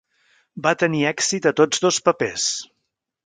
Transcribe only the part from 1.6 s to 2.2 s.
tots dos